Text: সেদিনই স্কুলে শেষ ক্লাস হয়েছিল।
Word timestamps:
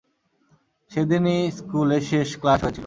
সেদিনই 0.91 1.39
স্কুলে 1.57 1.97
শেষ 2.09 2.29
ক্লাস 2.41 2.59
হয়েছিল। 2.63 2.79